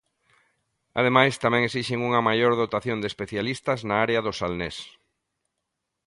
[0.99, 4.77] Ademais, tamén exixen unha maior dotación de especialistas na área do Salnés.